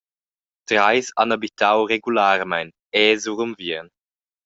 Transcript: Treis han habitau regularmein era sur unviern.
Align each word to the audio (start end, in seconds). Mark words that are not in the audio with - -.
Treis 0.71 1.11
han 1.23 1.35
habitau 1.37 1.83
regularmein 1.93 2.75
era 3.05 3.25
sur 3.27 3.47
unviern. 3.51 3.97